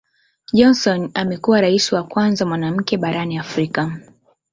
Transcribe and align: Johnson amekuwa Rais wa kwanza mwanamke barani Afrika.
Johnson 0.53 1.11
amekuwa 1.13 1.61
Rais 1.61 1.91
wa 1.93 2.03
kwanza 2.03 2.45
mwanamke 2.45 2.97
barani 2.97 3.37
Afrika. 3.37 3.97